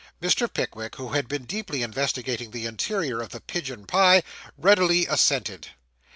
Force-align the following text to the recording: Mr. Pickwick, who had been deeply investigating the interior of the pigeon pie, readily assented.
Mr. 0.19 0.51
Pickwick, 0.51 0.95
who 0.95 1.09
had 1.09 1.27
been 1.27 1.45
deeply 1.45 1.83
investigating 1.83 2.49
the 2.49 2.65
interior 2.65 3.21
of 3.21 3.29
the 3.29 3.39
pigeon 3.39 3.85
pie, 3.85 4.23
readily 4.57 5.05
assented. 5.05 5.67